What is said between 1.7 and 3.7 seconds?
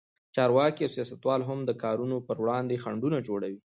کارونو پر وړاندې خنډونه جوړوي.